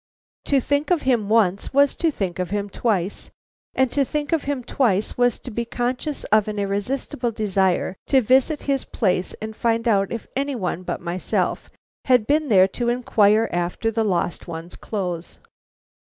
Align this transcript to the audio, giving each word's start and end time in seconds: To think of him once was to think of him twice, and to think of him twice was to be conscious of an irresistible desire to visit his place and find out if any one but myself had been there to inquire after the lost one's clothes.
To 0.45 0.59
think 0.59 0.89
of 0.89 1.03
him 1.03 1.29
once 1.29 1.75
was 1.75 1.95
to 1.97 2.09
think 2.09 2.39
of 2.39 2.49
him 2.49 2.71
twice, 2.71 3.29
and 3.75 3.91
to 3.91 4.03
think 4.03 4.31
of 4.31 4.45
him 4.45 4.63
twice 4.63 5.15
was 5.15 5.37
to 5.37 5.51
be 5.51 5.63
conscious 5.63 6.23
of 6.31 6.47
an 6.47 6.57
irresistible 6.57 7.29
desire 7.29 7.95
to 8.07 8.19
visit 8.19 8.63
his 8.63 8.83
place 8.83 9.35
and 9.39 9.55
find 9.55 9.87
out 9.87 10.11
if 10.11 10.25
any 10.35 10.55
one 10.55 10.81
but 10.81 11.01
myself 11.01 11.69
had 12.05 12.25
been 12.25 12.49
there 12.49 12.67
to 12.69 12.89
inquire 12.89 13.47
after 13.53 13.91
the 13.91 14.03
lost 14.03 14.47
one's 14.47 14.75
clothes. 14.75 15.37